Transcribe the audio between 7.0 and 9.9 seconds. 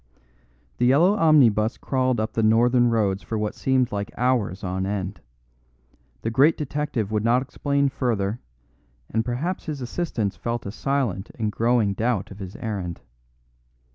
would not explain further, and perhaps his